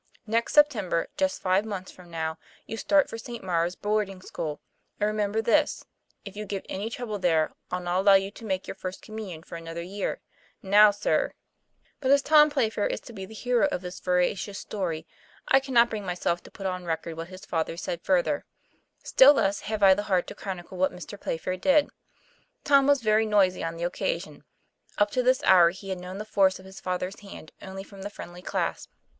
[0.25, 3.43] Next September, just five months from now, you start for St.
[3.43, 4.59] Maure's boarding school,
[4.99, 5.85] and remember this
[6.25, 9.43] if you give any trouble there, I'll not allow you to make your First Communion
[9.43, 10.19] for another year.
[10.63, 11.33] Now, sir"
[11.99, 15.05] But as Tom Playfair is to be the hero of this vera cious story
[15.49, 18.43] I cannot bring myself to put on record what his father said further;
[19.03, 21.21] still less have I the heart to chronicle what Mr.
[21.21, 21.91] Playfair did.
[22.63, 24.45] Tom was very noisy on the occasion.
[24.97, 28.01] Up to this hour he had known the force of his father's hand only from
[28.01, 28.89] the friendly clasp.